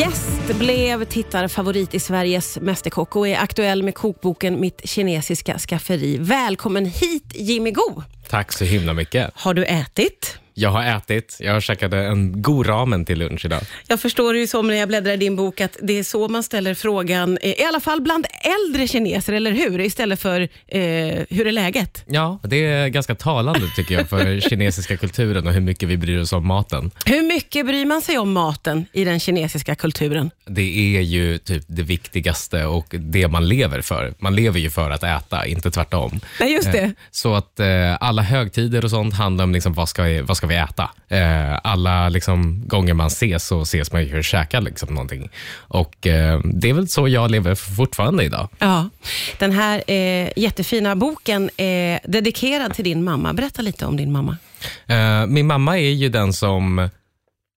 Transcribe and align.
Gäst 0.00 0.58
blev 0.58 1.04
tittarfavorit 1.04 1.94
i 1.94 2.00
Sveriges 2.00 2.60
Mästerkock 2.60 3.16
och 3.16 3.28
är 3.28 3.38
aktuell 3.38 3.82
med 3.82 3.94
kokboken 3.94 4.60
Mitt 4.60 4.80
kinesiska 4.84 5.58
skafferi. 5.58 6.16
Välkommen 6.20 6.86
hit 6.86 7.32
Jimmy 7.34 7.70
Go! 7.70 8.02
Tack 8.28 8.52
så 8.52 8.64
himla 8.64 8.92
mycket. 8.92 9.30
Har 9.34 9.54
du 9.54 9.64
ätit? 9.64 10.38
Jag 10.54 10.70
har 10.70 10.84
ätit. 10.96 11.36
Jag 11.40 11.62
käkade 11.62 11.98
en 11.98 12.42
god 12.42 12.68
ramen 12.68 13.04
till 13.04 13.18
lunch 13.18 13.44
idag. 13.44 13.60
Jag 13.86 14.00
förstår 14.00 14.36
ju 14.36 14.46
som 14.46 14.66
när 14.66 14.74
jag 14.74 14.88
bläddrar 14.88 15.12
i 15.12 15.16
din 15.16 15.36
bok 15.36 15.60
att 15.60 15.76
det 15.82 15.98
är 15.98 16.02
så 16.02 16.28
man 16.28 16.42
ställer 16.42 16.74
frågan, 16.74 17.38
i 17.42 17.64
alla 17.64 17.80
fall 17.80 18.00
bland 18.00 18.26
äldre 18.44 18.88
kineser, 18.88 19.32
eller 19.32 19.50
hur? 19.52 19.80
Istället 19.80 20.20
för 20.20 20.40
eh, 20.40 20.80
hur 21.30 21.46
är 21.46 21.52
läget? 21.52 22.04
Ja, 22.06 22.38
det 22.42 22.56
är 22.64 22.88
ganska 22.88 23.14
talande 23.14 23.66
tycker 23.76 23.94
jag 23.94 24.08
för 24.08 24.40
kinesiska 24.50 24.96
kulturen 24.96 25.46
och 25.46 25.52
hur 25.52 25.60
mycket 25.60 25.88
vi 25.88 25.96
bryr 25.96 26.18
oss 26.20 26.32
om 26.32 26.46
maten. 26.46 26.90
Hur 27.06 27.22
mycket 27.22 27.66
bryr 27.66 27.84
man 27.86 28.02
sig 28.02 28.18
om 28.18 28.32
maten 28.32 28.86
i 28.92 29.04
den 29.04 29.20
kinesiska 29.20 29.74
kulturen? 29.74 30.30
Det 30.46 30.96
är 30.96 31.00
ju 31.00 31.38
typ 31.38 31.64
det 31.66 31.82
viktigaste 31.82 32.64
och 32.64 32.86
det 32.90 33.28
man 33.28 33.48
lever 33.48 33.80
för. 33.80 34.14
Man 34.18 34.36
lever 34.36 34.60
ju 34.60 34.70
för 34.70 34.90
att 34.90 35.02
äta, 35.02 35.46
inte 35.46 35.70
tvärtom. 35.70 36.20
Nej, 36.40 36.52
just 36.52 36.72
det. 36.72 36.78
Eh, 36.78 36.90
Så 37.10 37.34
att 37.34 37.60
eh, 37.60 37.66
alla 38.00 38.22
högtider 38.22 38.84
och 38.84 38.90
sånt 38.90 39.14
handlar 39.14 39.44
om 39.44 39.52
liksom, 39.52 39.72
vad, 39.72 39.88
ska 39.88 40.02
vi, 40.02 40.20
vad 40.20 40.36
ska 40.36 40.46
vi 40.46 40.56
äta. 40.56 40.90
Eh, 41.08 41.58
alla 41.64 42.08
liksom, 42.08 42.62
gånger 42.68 42.94
man 42.94 43.06
ses 43.06 43.46
så 43.46 43.62
ses 43.62 43.92
man 43.92 44.02
ju 44.02 44.08
för 44.08 44.18
att 44.18 44.24
käka 44.24 44.60
liksom, 44.60 44.94
någonting. 44.94 45.28
Och 45.56 46.06
eh, 46.06 46.40
det 46.44 46.70
är 46.70 46.74
väl 46.74 46.88
så 46.88 47.08
jag 47.08 47.30
lever 47.30 47.54
fortfarande 47.54 48.24
idag. 48.24 48.33
Ja, 48.58 48.88
den 49.38 49.52
här 49.52 49.82
eh, 49.86 50.28
jättefina 50.36 50.96
boken 50.96 51.50
är 51.56 52.00
dedikerad 52.04 52.74
till 52.74 52.84
din 52.84 53.04
mamma. 53.04 53.32
Berätta 53.32 53.62
lite 53.62 53.86
om 53.86 53.96
din 53.96 54.12
mamma. 54.12 54.36
Eh, 54.86 55.26
min 55.26 55.46
mamma 55.46 55.78
är 55.78 55.90
ju 55.90 56.08
den 56.08 56.32
som 56.32 56.88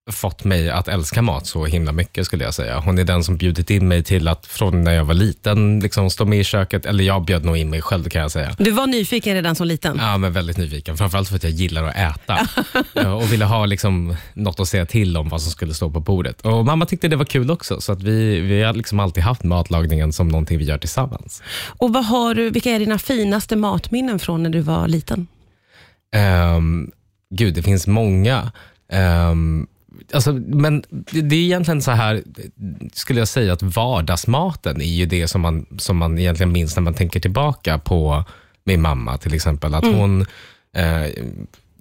fått 0.08 0.44
mig 0.44 0.70
att 0.70 0.88
älska 0.88 1.22
mat 1.22 1.46
så 1.46 1.64
himla 1.64 1.92
mycket 1.92 2.26
skulle 2.26 2.44
jag 2.44 2.54
säga. 2.54 2.78
Hon 2.78 2.98
är 2.98 3.04
den 3.04 3.24
som 3.24 3.36
bjudit 3.36 3.70
in 3.70 3.88
mig 3.88 4.02
till 4.02 4.28
att 4.28 4.46
från 4.46 4.84
när 4.84 4.94
jag 4.94 5.04
var 5.04 5.14
liten 5.14 5.80
liksom 5.80 6.10
stå 6.10 6.24
med 6.24 6.40
i 6.40 6.44
köket, 6.44 6.86
eller 6.86 7.04
jag 7.04 7.24
bjöd 7.24 7.44
nog 7.44 7.56
in 7.56 7.70
mig 7.70 7.82
själv 7.82 8.08
kan 8.08 8.22
jag 8.22 8.30
säga. 8.30 8.54
Du 8.58 8.70
var 8.70 8.86
nyfiken 8.86 9.34
redan 9.34 9.54
som 9.54 9.66
liten? 9.66 9.96
Ja, 10.00 10.18
men 10.18 10.32
väldigt 10.32 10.56
nyfiken. 10.56 10.96
Framförallt 10.96 11.28
för 11.28 11.36
att 11.36 11.42
jag 11.42 11.52
gillar 11.52 11.84
att 11.84 11.96
äta 11.96 12.48
Eh, 12.94 13.12
och 13.12 13.32
ville 13.32 13.44
ha 13.44 13.66
liksom 13.66 14.16
något 14.34 14.60
att 14.60 14.68
säga 14.68 14.86
till 14.86 15.16
om 15.16 15.28
vad 15.28 15.42
som 15.42 15.50
skulle 15.50 15.74
stå 15.74 15.90
på 15.90 16.00
bordet. 16.00 16.40
Och 16.40 16.66
Mamma 16.66 16.86
tyckte 16.86 17.08
det 17.08 17.16
var 17.16 17.24
kul 17.24 17.50
också, 17.50 17.80
så 17.80 17.92
att 17.92 18.02
vi, 18.02 18.40
vi 18.40 18.62
har 18.62 18.74
liksom 18.74 19.00
alltid 19.00 19.22
haft 19.22 19.44
matlagningen 19.44 20.12
som 20.12 20.28
någonting 20.28 20.58
vi 20.58 20.64
gör 20.64 20.78
tillsammans. 20.78 21.42
Och 21.66 21.92
vad 21.92 22.04
har 22.04 22.34
du, 22.34 22.50
vilka 22.50 22.70
är 22.70 22.78
dina 22.78 22.98
finaste 22.98 23.56
matminnen 23.56 24.18
från 24.18 24.42
när 24.42 24.50
du 24.50 24.60
var 24.60 24.88
liten? 24.88 25.26
Um, 26.56 26.90
gud, 27.30 27.54
det 27.54 27.62
finns 27.62 27.86
många. 27.86 28.52
Um, 28.92 29.66
alltså, 30.12 30.32
men 30.32 30.84
det 31.10 31.36
är 31.36 31.40
egentligen 31.40 31.82
så 31.82 31.90
här, 31.90 32.22
skulle 32.92 33.20
jag 33.20 33.28
säga 33.28 33.52
att 33.52 33.62
vardagsmaten 33.62 34.80
är 34.80 34.94
ju 34.94 35.06
det 35.06 35.28
som 35.28 35.40
man, 35.40 35.66
som 35.78 35.96
man 35.96 36.18
egentligen 36.18 36.52
minns 36.52 36.76
när 36.76 36.82
man 36.82 36.94
tänker 36.94 37.20
tillbaka 37.20 37.78
på 37.78 38.24
min 38.64 38.80
mamma 38.80 39.18
till 39.18 39.34
exempel. 39.34 39.74
Att 39.74 39.84
hon 39.84 40.26
eh, 40.76 41.10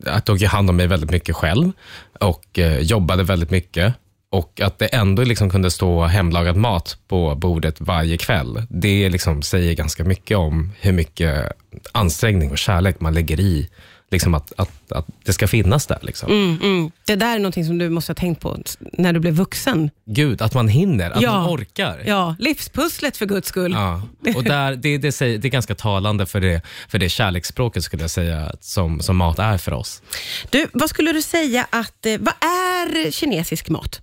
att 0.05 0.25
tog 0.25 0.43
hand 0.43 0.69
om 0.69 0.75
mig 0.75 0.87
väldigt 0.87 1.11
mycket 1.11 1.35
själv 1.35 1.71
och 2.19 2.59
eh, 2.59 2.79
jobbade 2.79 3.23
väldigt 3.23 3.51
mycket. 3.51 3.93
Och 4.29 4.61
att 4.61 4.79
det 4.79 4.85
ändå 4.85 5.23
liksom 5.23 5.49
kunde 5.49 5.71
stå 5.71 6.05
hemlagad 6.05 6.55
mat 6.55 6.97
på 7.07 7.35
bordet 7.35 7.81
varje 7.81 8.17
kväll, 8.17 8.63
det 8.69 9.09
liksom 9.09 9.41
säger 9.41 9.73
ganska 9.73 10.03
mycket 10.03 10.37
om 10.37 10.71
hur 10.79 10.91
mycket 10.91 11.51
ansträngning 11.91 12.51
och 12.51 12.57
kärlek 12.57 12.99
man 12.99 13.13
lägger 13.13 13.39
i 13.39 13.69
liksom 14.11 14.33
att, 14.33 14.53
att, 14.57 14.91
att 14.91 15.05
det 15.25 15.33
ska 15.33 15.47
finnas 15.47 15.85
där. 15.87 15.99
Liksom. 16.01 16.31
Mm, 16.31 16.59
mm. 16.63 16.91
Det 17.05 17.15
där 17.15 17.35
är 17.35 17.39
någonting 17.39 17.65
som 17.65 17.77
du 17.77 17.89
måste 17.89 18.09
ha 18.09 18.15
tänkt 18.15 18.41
på 18.41 18.57
när 18.93 19.13
du 19.13 19.19
blev 19.19 19.33
vuxen. 19.33 19.89
Gud, 20.05 20.41
att 20.41 20.53
man 20.53 20.67
hinner, 20.67 21.11
att 21.11 21.21
Ja. 21.21 21.31
man 21.31 21.49
orkar. 21.55 22.03
Ja, 22.05 22.35
livspusslet 22.39 23.17
för 23.17 23.25
guds 23.25 23.47
skull. 23.47 23.71
Ja, 23.71 24.01
och 24.35 24.43
där, 24.43 24.75
det, 24.75 24.97
det, 24.97 25.11
säger, 25.11 25.37
det 25.37 25.47
är 25.47 25.49
ganska 25.49 25.75
talande 25.75 26.25
för 26.25 26.39
det, 26.41 26.61
för 26.89 26.99
det 26.99 27.09
kärleksspråket 27.09 27.83
skulle 27.83 28.03
jag 28.03 28.09
säga 28.09 28.51
som, 28.61 28.99
som 28.99 29.17
mat 29.17 29.39
är 29.39 29.57
för 29.57 29.73
oss. 29.73 30.01
Du, 30.49 30.67
vad 30.73 30.89
skulle 30.89 31.11
du 31.11 31.21
säga 31.21 31.67
att, 31.69 32.05
eh, 32.05 32.17
vad 32.19 32.33
är 32.41 33.11
kinesisk 33.11 33.69
mat? 33.69 34.01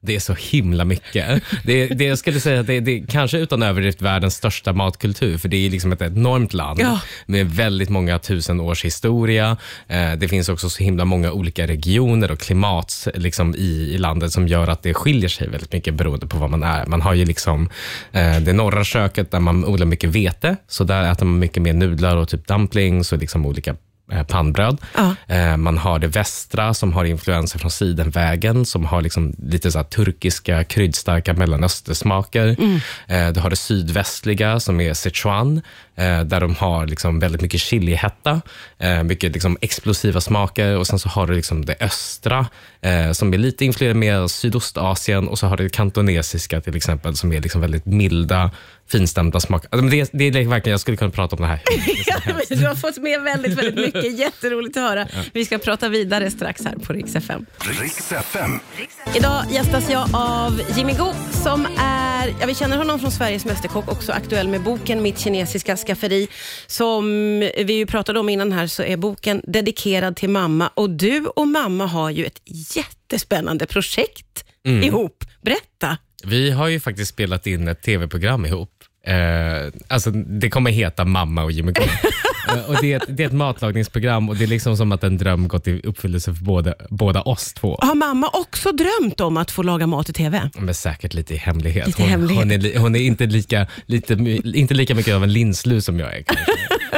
Det 0.00 0.16
är 0.16 0.20
så 0.20 0.34
himla 0.34 0.84
mycket. 0.84 1.42
Det, 1.64 1.86
det 1.86 2.04
jag 2.04 2.18
skulle 2.18 2.40
säga 2.40 2.60
att 2.60 2.66
det, 2.66 2.80
det 2.80 2.98
är 2.98 3.06
kanske 3.06 3.38
utan 3.38 3.62
överdrift 3.62 4.02
världens 4.02 4.34
största 4.34 4.72
matkultur, 4.72 5.38
för 5.38 5.48
det 5.48 5.66
är 5.66 5.70
liksom 5.70 5.92
ett 5.92 6.02
enormt 6.02 6.52
land 6.54 6.80
Ja. 6.80 7.00
med 7.26 7.50
väldigt 7.50 7.88
många 7.88 8.18
tusen 8.18 8.60
års 8.60 8.84
historia. 8.84 9.56
Eh, 9.88 10.12
det 10.12 10.28
finns 10.28 10.48
också 10.48 10.70
så 10.70 10.82
himla 10.84 11.04
många 11.04 11.32
olika 11.32 11.66
regioner 11.66 12.30
och 12.30 12.38
klimat 12.40 13.08
liksom, 13.14 13.54
i, 13.54 13.90
i 13.94 13.98
landet 13.98 14.32
som 14.32 14.48
gör 14.48 14.68
att 14.68 14.82
det 14.82 14.94
skiljer 14.94 15.28
sig 15.28 15.48
väldigt 15.48 15.72
mycket 15.72 15.94
beroende 15.94 16.26
på 16.26 16.38
vad 16.38 16.50
man 16.50 16.62
är. 16.62 16.86
Man 16.86 17.02
har 17.02 17.14
ju 17.14 17.24
liksom 17.24 17.68
eh, 18.12 18.40
det 18.40 18.52
norra 18.52 18.84
köket 18.84 19.30
där 19.30 19.40
man 19.40 19.64
odlar 19.64 19.86
mycket 19.86 20.10
vete, 20.10 20.56
så 20.68 20.84
där 20.84 21.12
äter 21.12 21.26
man 21.26 21.38
mycket 21.38 21.62
mer 21.62 21.72
nudlar 21.72 22.16
och 22.16 22.28
typ 22.28 22.46
dumplings 22.46 23.12
och 23.12 23.18
liksom 23.18 23.46
olika 23.46 23.76
pannbröd. 24.28 24.78
Ja. 24.94 25.14
Eh, 25.34 25.56
Man 25.56 25.78
har 25.78 25.98
det 25.98 26.06
västra 26.06 26.74
som 26.74 26.92
har 26.92 27.04
influenser 27.04 27.58
från 27.58 27.70
sidenvägen 27.70 28.64
som 28.66 28.84
har 28.84 29.02
liksom 29.02 29.34
lite 29.42 29.72
så 29.72 29.82
turkiska 29.84 30.64
kryddstarka 30.64 31.32
mellanöstersmaker. 31.34 32.56
Eh, 33.08 33.28
Du 33.32 33.40
har 33.40 33.50
det 33.50 33.56
sydvästliga 33.56 34.60
som 34.60 34.80
är 34.80 34.94
Sichuan 34.94 35.62
eh, 35.96 36.20
där 36.20 36.40
de 36.40 36.54
har 36.54 36.86
liksom 36.86 37.18
väldigt 37.20 37.40
mycket 37.42 37.60
chilihetta, 37.60 38.40
eh, 38.78 39.02
mycket 39.02 39.32
liksom 39.32 39.58
explosiva 39.60 40.20
smaker 40.20 40.76
och 40.76 40.86
sen 40.86 40.98
så 40.98 41.08
har 41.08 41.26
du 41.26 41.34
liksom 41.34 41.64
det 41.64 41.76
östra 41.80 42.46
eh, 42.80 43.12
som 43.12 43.34
är 43.34 43.38
lite 43.38 43.64
influerat 43.64 44.22
av 44.22 44.28
Sydostasien 44.28 45.28
och 45.28 45.38
så 45.38 45.46
har 45.46 45.56
du 45.56 45.64
det 45.64 45.70
kantonesiska 45.70 46.60
till 46.60 46.76
exempel 46.76 47.16
som 47.16 47.32
är 47.32 47.40
liksom 47.40 47.60
väldigt 47.60 47.86
milda, 47.86 48.50
finstämda 48.90 49.40
smaker. 49.40 49.68
Alltså, 49.72 49.88
det, 49.88 50.10
det 50.12 50.24
är 50.40 50.48
verkligen, 50.48 50.70
jag 50.72 50.80
skulle 50.80 50.96
kunna 50.96 51.10
prata 51.10 51.36
om 51.36 51.42
det 51.42 51.48
här 51.48 51.60
du 52.56 52.66
har 52.66 52.74
fått 52.74 52.96
med 52.98 53.22
väldigt, 53.22 53.58
väldigt 53.58 53.76
mycket. 53.76 53.95
Jätteroligt 54.02 54.76
att 54.76 54.82
höra. 54.82 55.08
Vi 55.32 55.44
ska 55.44 55.58
prata 55.58 55.88
vidare 55.88 56.30
strax 56.30 56.64
här 56.64 56.74
på 56.76 56.92
Rix 56.92 57.16
FM. 57.16 57.46
Riks 57.80 58.12
FM. 58.12 58.50
Idag 59.14 59.44
gästas 59.50 59.90
jag 59.90 60.08
av 60.12 60.60
Jimmy 60.76 60.92
Go 60.92 61.12
som 61.30 61.66
är, 61.78 62.34
ja, 62.40 62.46
vi 62.46 62.54
känner 62.54 62.76
honom 62.76 63.00
från 63.00 63.10
Sveriges 63.10 63.44
Mästerkock, 63.44 63.92
också 63.92 64.12
aktuell 64.12 64.48
med 64.48 64.62
boken 64.62 65.02
Mitt 65.02 65.18
kinesiska 65.18 65.76
skafferi. 65.76 66.28
Som 66.66 67.04
vi 67.40 67.72
ju 67.72 67.86
pratade 67.86 68.20
om 68.20 68.28
innan 68.28 68.52
här 68.52 68.66
så 68.66 68.82
är 68.82 68.96
boken 68.96 69.42
dedikerad 69.46 70.16
till 70.16 70.30
mamma 70.30 70.70
och 70.74 70.90
du 70.90 71.26
och 71.26 71.48
mamma 71.48 71.86
har 71.86 72.10
ju 72.10 72.24
ett 72.24 72.40
jättespännande 72.76 73.66
projekt 73.66 74.44
ihop. 74.64 75.24
Berätta. 75.42 75.96
Vi 76.24 76.50
har 76.50 76.68
ju 76.68 76.80
faktiskt 76.80 77.10
spelat 77.10 77.46
in 77.46 77.68
ett 77.68 77.82
tv-program 77.82 78.46
ihop. 78.46 78.70
Eh, 79.06 79.72
alltså, 79.88 80.10
det 80.10 80.50
kommer 80.50 80.70
heta 80.70 81.04
Mamma 81.04 81.44
och 81.44 81.52
Jimmy 81.52 81.72
Go. 81.72 81.82
Eh, 82.48 82.70
och 82.70 82.76
det, 82.80 82.92
är 82.92 82.96
ett, 82.96 83.04
det 83.08 83.22
är 83.22 83.26
ett 83.26 83.32
matlagningsprogram 83.32 84.28
och 84.28 84.36
det 84.36 84.44
är 84.44 84.48
liksom 84.48 84.76
som 84.76 84.92
att 84.92 85.04
en 85.04 85.18
dröm 85.18 85.48
gått 85.48 85.68
i 85.68 85.80
uppfyllelse 85.84 86.34
för 86.34 86.44
båda, 86.44 86.74
båda 86.90 87.22
oss 87.22 87.52
två. 87.52 87.78
Har 87.80 87.94
mamma 87.94 88.30
också 88.32 88.72
drömt 88.72 89.20
om 89.20 89.36
att 89.36 89.50
få 89.50 89.62
laga 89.62 89.86
mat 89.86 90.08
i 90.08 90.12
TV? 90.12 90.50
Men 90.58 90.74
säkert 90.74 91.14
lite 91.14 91.34
i 91.34 91.36
hemlighet. 91.36 91.86
Lite 91.86 92.02
hon, 92.02 92.10
hemlighet. 92.10 92.42
hon 92.42 92.52
är, 92.52 92.78
hon 92.78 92.96
är 92.96 93.00
inte, 93.00 93.26
lika, 93.26 93.66
lite, 93.86 94.14
inte 94.54 94.74
lika 94.74 94.94
mycket 94.94 95.14
av 95.14 95.22
en 95.22 95.32
linslus 95.32 95.84
som 95.84 96.00
jag 96.00 96.16
är. 96.16 96.22
Kanske. 96.22 96.52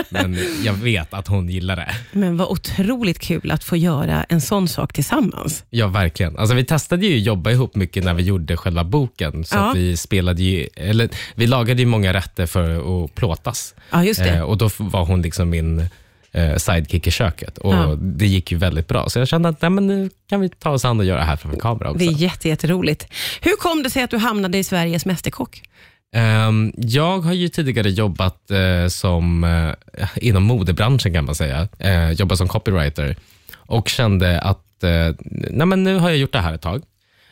Men 0.09 0.38
jag 0.65 0.72
vet 0.72 1.15
att 1.15 1.28
hon 1.28 1.49
gillar 1.49 1.76
det. 1.76 1.94
Men 2.12 2.37
vad 2.37 2.49
otroligt 2.49 3.19
kul 3.19 3.50
att 3.50 3.65
få 3.65 3.76
göra 3.76 4.25
en 4.28 4.41
sån 4.41 4.69
sak 4.69 4.93
tillsammans. 4.93 5.65
Ja, 5.71 5.87
verkligen. 5.88 6.38
Alltså, 6.38 6.54
vi 6.54 6.65
testade 6.65 7.06
ju 7.06 7.16
att 7.16 7.22
jobba 7.26 7.50
ihop 7.50 7.75
mycket 7.75 8.04
när 8.04 8.15
vi 8.15 8.22
gjorde 8.22 8.56
själva 8.56 8.84
boken. 8.84 9.44
Så 9.44 9.56
Ja. 9.56 9.72
vi, 9.75 9.97
spelade 9.97 10.43
ju, 10.43 10.69
eller, 10.76 11.09
vi 11.34 11.47
lagade 11.47 11.82
ju 11.82 11.87
många 11.87 12.12
rätter 12.12 12.47
för 12.47 13.04
att 13.04 13.15
plåtas. 13.15 13.75
Ja, 13.91 14.04
just 14.04 14.21
det. 14.25 14.31
Eh, 14.31 14.43
och 14.43 14.59
Då 14.59 14.71
var 14.78 15.04
hon 15.04 15.22
liksom 15.22 15.50
min 15.50 15.88
eh, 16.32 16.56
sidekick 16.56 17.06
i 17.06 17.10
köket 17.10 17.59
och 17.59 17.75
Ja. 17.75 17.97
det 18.00 18.26
gick 18.26 18.53
ju 18.53 18.59
väldigt 18.59 18.88
bra. 18.88 19.09
Så 19.09 19.19
jag 19.19 19.28
kände 19.28 19.49
att 19.49 19.62
nej, 19.62 19.70
men 19.70 19.87
nu 19.87 20.10
kan 20.28 20.41
vi 20.41 20.49
ta 20.49 20.70
oss 20.70 20.84
an 20.84 20.99
och 21.00 21.05
göra 21.06 21.19
det 21.19 21.25
här 21.25 21.37
framför 21.37 21.60
kamera 21.60 21.91
också. 21.91 21.99
Det 21.99 22.05
är 22.06 22.12
jätte, 22.12 22.49
jätteroligt. 22.49 23.06
Hur 23.41 23.56
kom 23.56 23.82
det 23.82 23.91
sig 23.91 24.03
att 24.03 24.10
du 24.10 24.16
hamnade 24.16 24.58
i 24.58 24.64
Sveriges 24.64 25.06
Mästerkock? 25.06 25.62
Ehm, 26.12 26.72
jag 26.76 27.19
har 27.19 27.32
ju 27.32 27.49
tidigare 27.49 27.90
jobbat 27.90 28.50
eh, 28.50 28.88
som, 28.88 29.44
eh, 29.44 30.08
inom 30.16 30.43
modebranschen 30.43 31.12
kan 31.12 31.25
man 31.25 31.34
säga, 31.34 31.69
uh, 31.84 32.12
jobbat 32.12 32.38
som 32.38 32.49
copywriter 32.49 33.16
och 33.56 33.88
kände 33.88 34.40
att 34.40 34.84
eh, 34.84 35.14
nej, 35.50 35.66
men 35.66 35.84
nu 35.84 35.99
har 35.99 36.08
jag 36.08 36.19
gjort 36.19 36.32
det 36.32 36.40
här 36.40 36.55
ett 36.55 36.62
tag. 36.62 36.82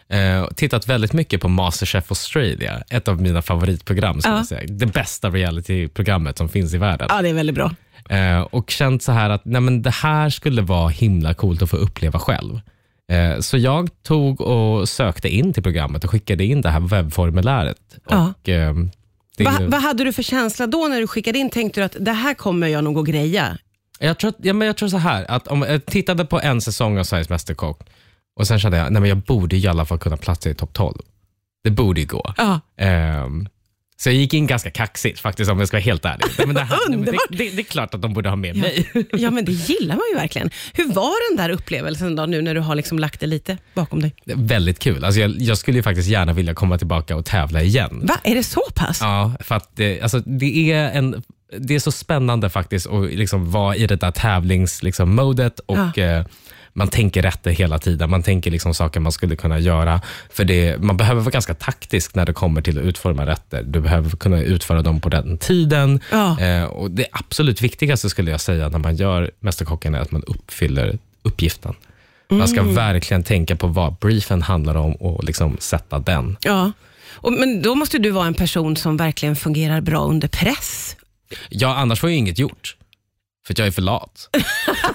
Eh, 0.09 0.49
tittat 0.49 0.89
väldigt 0.89 1.13
mycket 1.13 1.41
på 1.41 1.49
Masterchef 1.49 2.11
Australia, 2.11 2.83
ett 2.91 3.09
av 3.09 3.23
mina 3.23 3.43
favoritprogram. 3.43 4.21
Ja. 4.25 4.37
jag 4.37 4.47
säga. 4.47 4.67
Det 4.69 4.87
bästa 4.87 5.31
realityprogrammet 5.31 6.39
som 6.39 6.49
finns 6.49 6.75
i 6.75 6.79
världen. 6.79 7.07
Ja, 7.11 7.23
det 7.23 7.29
är 7.29 7.35
väldigt 7.35 7.55
bra. 7.55 7.71
Eh, 8.11 8.41
och 8.41 8.71
känt 8.71 9.03
så 9.03 9.13
här 9.13 9.31
att 9.31 9.45
nej, 9.45 9.61
men 9.61 9.83
det 9.83 9.91
här 9.91 10.31
skulle 10.31 10.63
vara 10.63 10.89
himla 10.89 11.35
coolt 11.35 11.63
att 11.63 11.71
få 11.71 11.77
uppleva 11.77 12.19
själv. 12.19 12.61
Eh, 13.13 13.41
så 13.41 13.59
jag 13.59 13.89
tog 14.03 14.41
och 14.41 14.89
sökte 14.89 15.29
in 15.29 15.53
till 15.53 15.63
programmet 15.63 16.05
och 16.05 16.11
skickade 16.11 16.45
in 16.45 16.61
det 16.61 16.69
här 16.71 16.81
webbformuläret. 16.81 17.79
Ja. 18.09 18.33
Och, 18.43 18.49
ehm, 18.49 18.91
det 19.37 19.45
Va, 19.45 19.59
vad 19.69 19.83
hade 19.83 20.05
du 20.05 20.13
för 20.13 20.23
känsla 20.23 20.67
då 20.67 20.89
när 20.89 21.01
du 21.01 21.07
skickade 21.07 21.39
in? 21.39 21.51
Tänkte 21.51 21.81
du 21.81 21.85
att 21.85 21.97
det 22.01 22.13
här 22.13 22.35
kommer 22.35 22.67
jag 22.67 22.85
nog 22.85 22.99
att 22.99 23.05
greja? 23.07 23.59
Jag 23.99 24.19
tror, 24.19 24.29
att- 24.29 24.37
ja, 24.43 24.53
men 24.53 24.67
jag 24.67 24.77
tror 24.77 24.89
så 24.89 24.97
här, 24.97 25.31
att 25.31 25.49
om 25.49 25.63
jag 25.63 25.87
tittade 25.87 26.25
på 26.25 26.41
en 26.41 26.61
säsong 26.61 26.99
av 26.99 27.05
Sveriges 27.05 27.29
Mästerkock 27.29 27.81
och 28.37 28.47
sen 28.47 28.59
kände 28.59 28.79
jag, 28.79 28.93
nej 28.93 29.01
men 29.01 29.09
jag 29.09 29.19
borde 29.19 29.57
i 29.57 29.67
alla 29.69 29.85
fall 29.85 29.99
kunna 29.99 30.17
platsa 30.17 30.51
i 30.51 30.55
topp 30.55 30.73
12. 30.73 30.95
Det 31.65 31.71
borde 31.71 32.01
ju 32.01 32.07
gå. 32.07 32.35
Ja. 32.37 32.61
Ehm, 32.79 33.49
så 33.99 34.09
jag 34.09 34.17
gick 34.17 34.35
in 34.35 34.47
ganska 34.47 34.71
kaxigt 34.71 35.21
faktiskt 35.21 35.51
om 35.51 35.59
jag 35.59 35.69
ska 35.69 35.77
vara 35.77 35.83
helt 35.83 36.05
ärlig. 36.05 36.47
Men 36.47 36.55
det, 36.55 36.61
här, 36.61 36.79
men 36.89 36.91
det, 36.91 36.97
Underbart. 36.97 37.27
det, 37.29 37.51
det 37.51 37.63
är 37.63 37.65
klart 37.65 37.95
att 37.95 38.03
de 38.03 38.15
borde 38.15 38.29
ha 38.29 38.37
med 38.37 38.57
mig. 38.57 38.91
ja, 39.13 39.31
men 39.31 39.45
det 39.45 39.53
gillar 39.53 39.97
man 39.97 40.05
ju 40.13 40.17
verkligen. 40.17 40.51
Hur 40.73 40.93
var 40.93 41.31
den 41.31 41.37
där 41.37 41.51
upplevelsen 41.51 42.17
då, 42.17 42.27
nu 42.27 42.43
när 42.43 42.55
du 42.55 42.61
har 42.61 42.75
liksom 42.75 42.99
lagt 42.99 43.21
det 43.21 43.27
lite 43.27 43.59
bakom 43.75 44.01
dig? 44.01 44.15
Väldigt 44.25 44.79
kul. 44.79 45.05
Alltså 45.05 45.21
jag, 45.21 45.31
jag 45.39 45.59
skulle 45.59 45.77
ju 45.77 45.83
faktiskt 45.83 46.09
gärna 46.09 46.33
vilja 46.33 46.55
komma 46.55 46.79
tillbaka 46.79 47.17
och 47.17 47.25
tävla 47.25 47.63
igen. 47.63 48.01
Va, 48.03 48.21
är 48.25 48.35
det 48.35 48.43
så 48.43 48.63
pass? 48.75 48.99
Ja, 49.01 49.35
för 49.41 49.55
att 49.55 49.71
det, 49.77 50.01
alltså, 50.01 50.21
det, 50.21 50.73
är 50.73 50.91
en, 50.91 51.23
det 51.59 51.75
är 51.75 51.79
så 51.79 51.93
spännande 51.93 52.51
faktiskt 52.51 52.87
att 52.87 53.11
liksom 53.13 53.51
vara 53.51 53.77
i 53.77 53.87
det 53.87 53.97
där 53.97 54.11
tävlingsmodet 54.11 54.83
liksom, 54.83 55.89
och 55.89 55.99
eh, 55.99 56.25
man 56.77 56.89
tänker 56.89 57.23
rätt 57.23 57.47
hela 57.47 57.79
tiden. 57.79 58.11
Man 58.11 58.23
tänker 58.23 58.51
liksom 58.51 58.75
saker 58.75 59.01
man 59.01 59.13
skulle 59.13 59.37
kunna 59.37 59.59
göra. 59.59 60.01
För 60.31 60.45
det, 60.45 60.79
Man 60.83 60.97
behöver 60.97 61.21
vara 61.21 61.31
ganska 61.31 61.55
taktisk 61.55 62.15
när 62.15 62.27
det 62.27 62.33
kommer 62.33 62.63
till 62.63 62.79
att 62.79 62.85
utforma 62.85 63.27
rätter. 63.27 63.63
Du 63.63 63.81
behöver 63.81 64.11
kunna 64.11 64.43
utföra 64.43 64.83
dem 64.83 65.01
på 65.01 65.09
den 65.09 65.39
tiden. 65.39 66.01
Ja. 66.11 66.41
Eh, 66.41 66.65
och 66.65 66.91
Det 66.91 67.07
absolut 67.13 67.63
viktigaste 67.63 68.11
skulle 68.11 68.31
jag 68.31 68.41
säga 68.41 68.69
när 68.69 68.79
man 68.79 68.97
gör 68.97 69.31
Mästerkocken 69.41 69.95
är 69.95 70.01
att 70.01 70.11
man 70.11 70.23
uppfyller 70.23 70.99
uppgiften. 71.23 71.75
Man 72.29 72.49
ska 72.49 72.63
verkligen 72.63 73.23
tänka 73.23 73.57
på 73.57 73.67
vad 73.67 73.95
briefen 73.95 74.43
handlar 74.43 74.75
om 74.75 74.93
och 74.93 75.25
liksom 75.25 75.57
sätta 75.61 75.99
den. 75.99 76.37
Ja. 76.41 76.73
Och, 77.13 77.33
men 77.33 77.63
då 77.63 77.75
måste 77.75 77.99
du 77.99 78.11
vara 78.11 78.27
en 78.27 78.35
person 78.35 78.77
som 78.77 78.97
verkligen 78.97 79.37
fungerar 79.37 79.81
bra 79.81 80.05
under 80.05 80.29
press. 80.29 80.97
Ja, 81.49 81.77
annars 81.77 82.01
får 82.01 82.11
jag 82.11 82.19
inget 82.19 82.39
gjort. 82.39 82.77
För 83.47 83.55
att 83.55 83.59
jag 83.59 83.67
är 83.67 83.73
för 83.73 83.83
lat. 83.83 84.29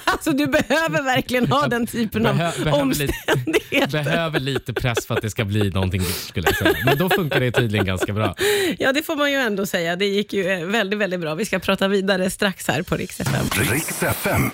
Alltså 0.04 0.32
du 0.32 0.48
behöver 0.48 1.02
verkligen 1.04 1.48
ha 1.52 1.68
den 1.68 1.88
typen 1.88 2.26
av 2.26 2.36
Behö- 2.36 2.64
behöver 2.64 2.86
lite- 2.86 3.14
omständigheter. 3.32 4.04
Behöver 4.04 4.40
lite 4.40 4.74
press 4.74 5.06
för 5.08 5.16
att 5.16 5.22
det 5.22 5.30
ska 5.30 5.46
bli 5.46 5.70
någonting 5.70 6.02
skulle 6.04 6.48
jag 6.48 6.58
säga. 6.58 6.74
Men 6.86 6.98
då 6.98 7.10
funkar 7.10 7.40
det 7.40 7.52
tydligen 7.52 7.86
ganska 7.86 8.14
bra. 8.14 8.36
Ja, 8.80 8.92
det 8.94 9.04
får 9.04 9.16
man 9.16 9.32
ju 9.32 9.38
ändå 9.38 9.66
säga. 9.66 9.96
Det 9.96 10.06
gick 10.06 10.34
ju 10.34 10.52
eh, 10.52 10.66
väldigt, 10.66 11.00
väldigt 11.00 11.20
bra. 11.20 11.36
Vi 11.36 11.46
ska 11.46 11.60
prata 11.60 11.88
vidare 11.88 12.30
strax 12.30 12.68
här 12.68 12.82
på 12.82 12.96
Rix 12.96 13.20
FM. 13.20 13.46
Riks 13.72 14.02
FM. 14.02 14.52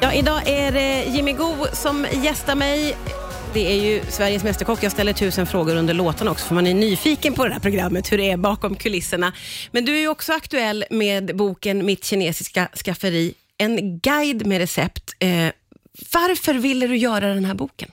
Ja, 0.00 0.12
idag 0.12 0.48
är 0.48 0.72
det 0.72 1.04
Jimmy 1.04 1.32
Go 1.32 1.66
som 1.72 2.06
gästar 2.22 2.54
mig. 2.54 2.96
Det 3.54 3.72
är 3.72 3.82
ju 3.82 4.02
Sveriges 4.08 4.44
Mästerkock. 4.44 4.82
Jag 4.82 4.92
ställer 4.92 5.12
tusen 5.12 5.46
frågor 5.46 5.76
under 5.76 5.94
låtarna 5.94 6.30
också, 6.30 6.46
för 6.46 6.54
man 6.54 6.66
är 6.66 6.74
nyfiken 6.74 7.34
på 7.34 7.46
det 7.46 7.52
här 7.52 7.60
programmet, 7.60 8.12
hur 8.12 8.18
det 8.18 8.30
är 8.30 8.36
bakom 8.36 8.74
kulisserna. 8.74 9.32
Men 9.70 9.84
du 9.84 9.96
är 9.96 10.00
ju 10.00 10.08
också 10.08 10.32
aktuell 10.32 10.84
med 10.90 11.36
boken 11.36 11.86
Mitt 11.86 12.04
kinesiska 12.04 12.68
skafferi, 12.84 13.34
en 13.58 13.98
guide 13.98 14.46
med 14.46 14.58
recept. 14.58 15.12
Eh, 15.18 15.28
varför 16.12 16.54
ville 16.54 16.86
du 16.86 16.96
göra 16.96 17.34
den 17.34 17.44
här 17.44 17.54
boken? 17.54 17.90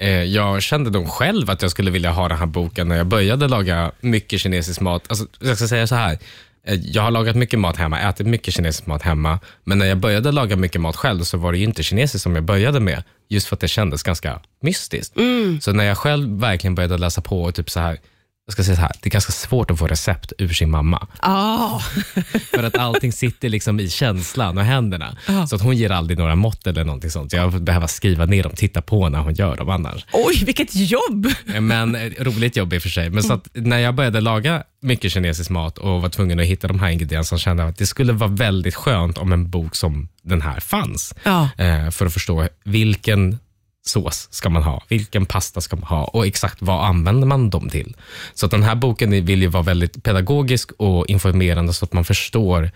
Eh, 0.00 0.08
jag 0.10 0.62
kände 0.62 0.90
nog 0.90 1.08
själv 1.08 1.50
att 1.50 1.62
jag 1.62 1.70
skulle 1.70 1.90
vilja 1.90 2.10
ha 2.10 2.28
den 2.28 2.38
här 2.38 2.46
boken 2.46 2.88
när 2.88 2.96
jag 2.96 3.06
började 3.06 3.48
laga 3.48 3.92
mycket 4.00 4.40
kinesisk 4.40 4.80
mat. 4.80 5.04
Alltså, 5.08 5.26
jag 5.40 5.56
ska 5.56 5.68
säga 5.68 5.86
så 5.86 5.94
här 5.94 6.18
eh, 6.66 6.74
Jag 6.74 7.02
har 7.02 7.10
lagat 7.10 7.36
mycket 7.36 7.58
mat 7.58 7.76
hemma, 7.76 8.00
ätit 8.00 8.26
mycket 8.26 8.54
kinesisk 8.54 8.86
mat 8.86 9.02
hemma. 9.02 9.38
Men 9.64 9.78
när 9.78 9.86
jag 9.86 9.98
började 9.98 10.32
laga 10.32 10.56
mycket 10.56 10.80
mat 10.80 10.96
själv 10.96 11.22
så 11.22 11.38
var 11.38 11.52
det 11.52 11.58
inte 11.58 11.82
kinesiskt 11.82 12.22
som 12.22 12.34
jag 12.34 12.44
började 12.44 12.80
med. 12.80 13.02
Just 13.28 13.46
för 13.46 13.56
att 13.56 13.60
det 13.60 13.68
kändes 13.68 14.02
ganska 14.02 14.40
mystiskt. 14.60 15.16
Så 15.60 15.72
när 15.72 15.84
jag 15.84 15.98
själv 15.98 16.40
verkligen 16.40 16.74
började 16.74 16.98
läsa 16.98 17.20
på 17.20 17.42
och 17.42 17.54
typ 17.54 17.70
så 17.70 17.80
här, 17.80 17.98
jag 18.46 18.52
ska 18.52 18.64
säga 18.64 18.76
så 18.76 18.82
här, 18.82 18.92
det 19.00 19.08
är 19.08 19.10
ganska 19.10 19.32
svårt 19.32 19.70
att 19.70 19.78
få 19.78 19.86
recept 19.86 20.32
ur 20.38 20.48
sin 20.48 20.70
mamma. 20.70 21.08
Ah, 21.20 21.78
För 22.54 22.62
att 22.62 22.76
allting 22.76 23.12
sitter 23.12 23.48
liksom 23.48 23.80
i 23.80 23.90
känslan 23.90 24.58
och 24.58 24.64
händerna. 24.64 25.16
Så 25.48 25.56
att 25.56 25.62
hon 25.62 25.76
ger 25.76 25.90
aldrig 25.90 26.18
några 26.18 26.34
mått 26.34 26.66
eller 26.66 26.84
någonting 26.84 27.10
sånt. 27.10 27.30
Så 27.30 27.36
jag 27.36 27.62
behöver 27.62 27.86
skriva 27.86 28.26
ner 28.26 28.42
dem, 28.42 28.52
titta 28.56 28.82
på 28.82 29.08
när 29.08 29.18
hon 29.18 29.34
gör 29.34 29.56
dem 29.56 29.68
annars. 29.68 30.06
oj, 30.12 30.44
vilket 30.44 30.74
jobb! 30.74 31.26
Men 31.60 31.94
eh, 31.94 32.10
roligt 32.20 32.56
jobb 32.56 32.72
i 32.72 32.78
och 32.78 32.82
för 32.82 32.88
sig. 32.88 33.10
Men 33.10 33.22
så 33.22 33.32
att 33.32 33.48
när 33.52 33.78
jag 33.78 33.94
började 33.94 34.20
laga 34.20 34.62
mycket 34.82 35.12
kinesisk 35.12 35.50
mat 35.50 35.78
och 35.78 36.02
var 36.02 36.08
tvungen 36.08 36.40
att 36.40 36.46
hitta 36.46 36.68
de 36.68 36.80
här 36.80 36.88
ingredienserna 36.88 37.38
kände 37.38 37.62
jag 37.62 37.70
att 37.70 37.78
det 37.78 37.86
skulle 37.86 38.12
vara 38.12 38.30
väldigt 38.30 38.74
skönt 38.74 39.18
om 39.18 39.32
en 39.32 39.50
bok 39.50 39.76
som 39.76 40.08
den 40.22 40.42
här 40.42 40.60
fanns. 40.60 41.14
Eh, 41.58 41.90
för 41.90 42.06
att 42.06 42.12
förstå 42.12 42.48
vilken 42.64 43.38
sås 43.84 44.28
ska 44.30 44.48
man 44.50 44.62
ha, 44.62 44.82
vilken 44.88 45.26
pasta 45.26 45.60
ska 45.60 45.76
man 45.76 45.84
ha 45.88 46.04
och 46.04 46.26
exakt 46.26 46.56
vad 46.60 46.84
använder 46.86 47.26
man 47.26 47.50
dem 47.50 47.68
till. 47.68 47.96
Så 48.34 48.46
den 48.46 48.62
här 48.62 48.74
boken 48.74 49.10
vill 49.26 49.42
ju 49.42 49.48
vara 49.48 49.62
väldigt 49.62 50.02
pedagogisk 50.02 50.70
och 50.78 51.06
informerande 51.06 51.72
så 51.74 51.84
att 51.84 51.92
man 51.92 52.04
förstår 52.04 52.70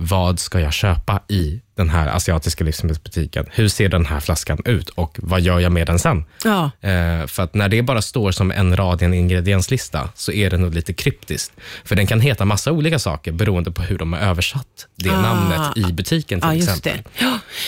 vad 0.00 0.38
ska 0.40 0.60
jag 0.60 0.72
köpa 0.72 1.20
i 1.28 1.60
den 1.76 1.90
här 1.90 2.06
asiatiska 2.08 2.64
livsmedelsbutiken? 2.64 3.46
Hur 3.50 3.68
ser 3.68 3.88
den 3.88 4.06
här 4.06 4.20
flaskan 4.20 4.58
ut 4.64 4.88
och 4.88 5.18
vad 5.22 5.40
gör 5.40 5.60
jag 5.60 5.72
med 5.72 5.86
den 5.86 5.98
sen? 5.98 6.24
Ja. 6.44 6.64
Eh, 6.80 7.26
för 7.26 7.42
att 7.42 7.54
när 7.54 7.68
det 7.68 7.82
bara 7.82 8.02
står 8.02 8.32
som 8.32 8.50
en 8.50 8.76
rad 8.76 9.02
i 9.02 9.04
en 9.04 9.14
ingredienslista 9.14 10.08
så 10.14 10.32
är 10.32 10.50
det 10.50 10.56
nog 10.58 10.74
lite 10.74 10.92
kryptiskt. 10.92 11.52
För 11.84 11.96
den 11.96 12.06
kan 12.06 12.20
heta 12.20 12.44
massa 12.44 12.72
olika 12.72 12.98
saker 12.98 13.32
beroende 13.32 13.70
på 13.70 13.82
hur 13.82 13.98
de 13.98 14.12
har 14.12 14.20
översatt 14.20 14.86
det 14.96 15.10
Ah. 15.10 15.20
namnet 15.22 15.76
i 15.76 15.92
butiken 15.92 16.40
till 16.40 16.50
just 16.52 16.68
exempel. 16.68 17.02
det. 17.18 17.24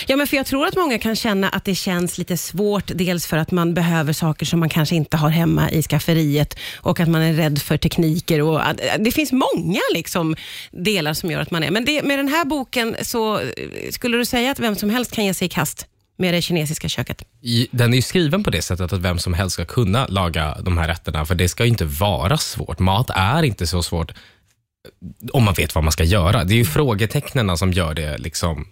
Ja. 0.06 0.16
men 0.16 0.26
för 0.26 0.36
jag 0.36 0.46
tror 0.46 0.66
att 0.66 0.76
många 0.76 0.98
kan 0.98 1.16
känna 1.16 1.48
att 1.48 1.64
det 1.64 1.75
känns 1.75 2.19
lite 2.19 2.36
svårt, 2.36 2.84
dels 2.94 3.26
för 3.26 3.36
att 3.36 3.50
man 3.50 3.75
behöver 3.75 4.12
saker 4.12 4.46
som 4.46 4.60
man 4.60 4.69
kanske 4.69 4.94
inte 4.96 5.16
har 5.16 5.31
hemma 5.31 5.70
i 5.70 5.82
skafferiet 5.82 6.56
och 6.76 7.00
att 7.00 7.08
man 7.08 7.22
är 7.22 7.32
rädd 7.32 7.58
för 7.62 7.76
tekniker. 7.76 8.42
Och, 8.42 8.69
att- 8.69 8.81
eh, 8.81 8.86
det 8.98 9.10
finns 9.12 9.32
många 9.32 9.81
liksom, 9.94 10.36
delar 10.70 11.14
som 11.14 11.31
gör 11.31 11.40
att 11.40 11.50
man 11.50 11.62
är... 11.64 11.70
Men 11.70 11.84
det, 11.84 12.02
med 12.02 12.19
den 12.19 12.28
här 12.28 12.44
boken 12.44 12.96
så 13.02 13.38
eh, 13.40 13.44
skulle 13.90 14.16
du 14.16 14.25
säga 14.25 14.50
att 14.50 14.58
vem 14.60 14.76
som 14.76 14.90
helst 14.90 15.12
kan 15.12 15.25
ge 15.25 15.34
sig 15.34 15.46
i 15.46 15.48
kast 15.48 15.86
med 16.19 16.34
det 16.34 16.42
kinesiska 16.42 16.88
köket? 16.88 17.22
Den 17.70 17.92
är 17.92 17.96
ju 17.96 18.02
skriven 18.02 18.44
på 18.44 18.50
det 18.50 18.62
sättet 18.62 18.92
att 18.92 19.00
vem 19.00 19.19
som 19.19 19.34
helst 19.34 19.54
ska 19.54 19.64
kunna 19.64 20.06
laga 20.06 20.56
de 20.62 20.78
här 20.78 20.88
rätterna, 20.88 21.26
för 21.26 21.34
det 21.34 21.48
ska 21.48 21.64
ju 21.64 21.70
inte 21.70 21.84
vara 21.84 22.38
svårt. 22.38 22.78
Mat 22.78 23.10
är 23.14 23.42
inte 23.42 23.66
så 23.66 23.82
svårt 23.82 24.10
eh, 24.10 24.16
om 25.32 25.44
man 25.44 25.54
vet 25.54 25.75
vad 25.75 25.84
man 25.84 25.92
ska 25.92 26.04
göra. 26.04 26.44
Det 26.44 26.54
är 26.54 26.58
ju 26.58 26.64
frågetecknen 26.64 27.58
som 27.58 27.72
gör 27.72 27.94
det 27.94 28.19
liksom 28.19 28.66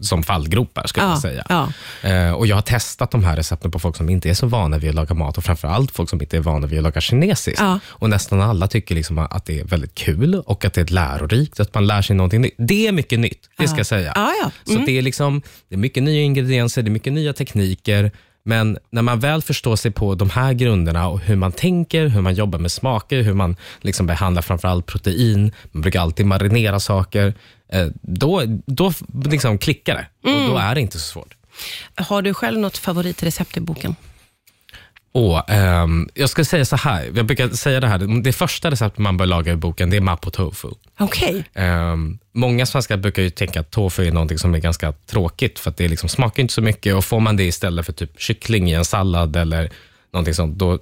som 0.00 0.22
fallgropar, 0.22 0.86
ska 0.86 1.00
Ja, 1.00 1.08
jag 1.10 1.18
säga. 1.18 1.44
ja. 1.48 1.72
Eh, 2.08 2.30
och 2.32 2.46
Jag 2.46 2.56
har 2.56 2.62
testat 2.62 3.10
de 3.10 3.24
här 3.24 3.36
recepten 3.36 3.70
på 3.70 3.78
folk 3.78 3.96
som 3.96 4.08
inte 4.08 4.30
är 4.30 4.34
så 4.34 4.46
vana 4.46 4.78
vid 4.78 4.88
att 4.90 4.94
laga 4.96 5.14
mat 5.14 5.38
och 5.38 5.44
framförallt 5.44 5.90
folk 5.90 6.10
som 6.10 6.20
inte 6.22 6.36
är 6.36 6.40
vana 6.40 6.66
vid 6.66 6.78
att 6.78 6.82
laga 6.82 7.00
kinesiskt. 7.00 7.60
Ja. 7.60 7.78
Och 7.88 8.10
Nästan 8.10 8.40
alla 8.40 8.68
tycker 8.68 8.94
liksom 8.94 9.18
att 9.18 9.44
det 9.46 9.60
är 9.60 9.64
väldigt 9.64 9.94
kul 9.94 10.34
och 10.34 10.64
att 10.64 10.72
det 10.74 10.80
är 10.80 10.94
lärorikt, 10.94 11.60
att 11.60 11.74
man 11.74 11.86
lär 11.86 12.02
sig 12.02 12.16
någonting 12.16 12.40
nytt. 12.40 12.54
Det 12.58 12.86
är 12.86 12.92
mycket 12.92 13.20
nytt, 13.20 13.48
det 13.58 13.68
ska 13.68 13.76
jag 13.76 13.86
säga. 13.86 14.12
Ja. 14.14 14.50
Så 14.64 14.72
Mm. 14.72 14.86
det 14.86 14.98
är, 14.98 15.02
liksom, 15.02 15.42
det 15.68 15.74
är 15.74 15.78
mycket 15.78 16.02
nya 16.02 16.20
ingredienser, 16.22 16.82
det 16.82 16.88
är 16.88 16.90
mycket 16.90 17.12
nya 17.12 17.32
tekniker. 17.32 18.10
Men 18.48 18.78
när 18.90 19.02
man 19.02 19.20
väl 19.20 19.42
förstår 19.42 19.76
sig 19.76 19.90
på 19.90 20.14
de 20.14 20.30
här 20.30 20.52
grunderna 20.52 21.08
och 21.08 21.20
hur 21.20 21.36
man 21.36 21.52
tänker, 21.52 22.06
hur 22.06 22.20
man 22.20 22.34
jobbar 22.34 22.58
med 22.58 22.72
smaker, 22.72 23.22
hur 23.22 23.34
man 23.34 23.56
liksom 23.80 24.06
behandlar 24.06 24.42
framförallt 24.42 24.86
protein, 24.86 25.52
man 25.72 25.82
brukar 25.82 26.00
alltid 26.00 26.26
marinera 26.26 26.80
saker, 26.80 27.34
eh, 27.72 27.86
då, 28.02 28.42
då 28.66 28.92
liksom 29.24 29.58
klickar 29.58 29.94
det 29.94 30.06
och 30.30 30.36
Mm. 30.36 30.50
då 30.50 30.56
är 30.56 30.74
det 30.74 30.80
inte 30.80 30.98
så 30.98 31.04
svårt. 31.04 31.34
Har 31.94 32.22
du 32.22 32.34
själv 32.34 32.58
något 32.58 32.78
favoritrecept 32.78 33.56
i 33.56 33.60
boken? 33.60 33.96
Och, 35.12 35.50
ehm, 35.50 36.08
jag 36.14 36.30
ska 36.30 36.44
säga 36.44 36.64
så 36.64 36.76
här, 36.76 37.10
jag 37.14 37.26
brukar 37.26 37.48
säga 37.48 37.80
det 37.80 37.88
här, 37.88 38.22
det 38.22 38.32
första 38.32 38.70
receptet 38.70 38.98
man 38.98 39.16
bör 39.16 39.26
laga 39.26 39.52
i 39.52 39.56
boken 39.56 39.90
det 39.90 39.96
är 39.96 40.00
mapo 40.00 40.30
tofu. 40.30 40.68
Okej. 40.98 41.44
Ehm, 41.54 42.18
många 42.32 42.66
svenskar 42.66 42.96
brukar 42.96 43.22
ju 43.22 43.30
tänka 43.30 43.60
att 43.60 43.70
tofu 43.70 44.06
är 44.06 44.12
någonting 44.12 44.38
som 44.38 44.54
är 44.54 44.58
ganska 44.58 44.92
tråkigt 44.92 45.58
för 45.58 45.70
att 45.70 45.76
det 45.76 45.88
liksom 45.88 46.08
smakar 46.08 46.42
inte 46.42 46.54
så 46.54 46.62
mycket 46.62 46.94
och 46.94 47.04
får 47.04 47.20
man 47.20 47.36
det 47.36 47.44
istället 47.44 47.86
för 47.86 47.92
typ 47.92 48.20
kyckling 48.20 48.70
i 48.70 48.72
en 48.72 48.84
sallad 48.84 49.36
eller 49.36 49.70
någonting 50.12 50.34
sånt, 50.34 50.58
då 50.58 50.78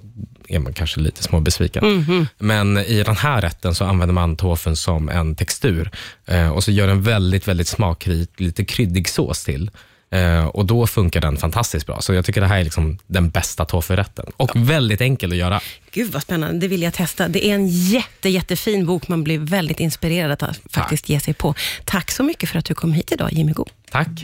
är 0.47 0.59
man 0.59 0.73
kanske 0.73 0.99
lite 0.99 1.23
små 1.23 1.39
besviken. 1.39 1.83
Men 2.37 2.77
i 2.77 3.03
den 3.03 3.15
här 3.15 3.41
rätten 3.41 3.75
så 3.75 3.85
använder 3.85 4.13
man 4.13 4.35
tofun 4.35 4.75
som 4.75 5.09
en 5.09 5.35
textur 5.35 5.91
eh, 6.25 6.49
och 6.49 6.63
så 6.63 6.71
gör 6.71 6.87
en 6.87 7.01
väldigt, 7.01 7.47
väldigt 7.47 7.67
smakrik, 7.67 8.39
lite 8.39 8.65
kryddig 8.65 9.09
sås 9.09 9.43
till. 9.43 9.71
Eh, 10.09 10.45
och 10.45 10.65
då 10.65 10.87
funkar 10.87 11.21
den 11.21 11.37
fantastiskt 11.37 11.85
bra. 11.85 12.01
Så 12.01 12.13
jag 12.13 12.25
tycker 12.25 12.41
det 12.41 12.47
här 12.47 12.59
är 12.59 12.63
liksom 12.63 12.97
den 13.07 13.29
bästa 13.29 13.65
tofurätten. 13.65 14.25
Och 14.37 14.51
väldigt 14.55 15.01
enkel 15.01 15.31
att 15.31 15.37
göra. 15.37 15.61
Gud 15.91 16.11
vad 16.11 16.21
spännande, 16.21 16.59
det 16.59 16.67
vill 16.67 16.81
jag 16.81 16.93
testa. 16.93 17.27
Det 17.27 17.45
är 17.45 17.55
en 17.55 17.67
jätte, 17.67 18.29
jättefin 18.29 18.85
bok, 18.85 19.07
man 19.07 19.23
blir 19.23 19.39
väldigt 19.39 19.79
inspirerad 19.79 20.43
att 20.43 20.59
faktiskt 20.69 21.09
ge 21.09 21.19
sig 21.19 21.33
på. 21.33 21.53
Tack 21.85 22.11
så 22.11 22.23
mycket 22.23 22.49
för 22.49 22.59
att 22.59 22.65
du 22.65 22.73
kom 22.73 22.93
hit 22.93 23.11
idag, 23.11 23.33
Jimmy 23.33 23.51
Go. 23.51 23.65
Tack. 23.91 24.07